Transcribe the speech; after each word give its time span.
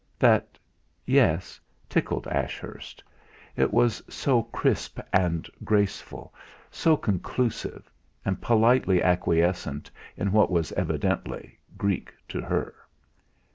That 0.17 0.57
"Yes" 1.05 1.59
tickled 1.87 2.27
Ashurst. 2.27 3.03
It 3.55 3.71
was 3.71 4.01
so 4.09 4.41
crisp 4.41 4.99
and 5.13 5.47
graceful, 5.63 6.33
so 6.71 6.97
conclusive, 6.97 7.87
and 8.25 8.41
politely 8.41 9.03
acquiescent 9.03 9.91
in 10.17 10.31
what 10.31 10.49
was 10.49 10.71
evidently. 10.71 11.59
Greek 11.77 12.15
to 12.29 12.41
her. 12.41 12.73